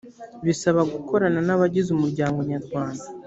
bisaba 0.45 0.81
gukorana 0.93 1.39
n’abagize 1.47 1.89
umuryango 1.91 2.37
nyarwanda 2.51 3.05